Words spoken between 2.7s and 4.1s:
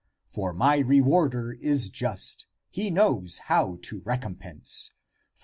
he knows how to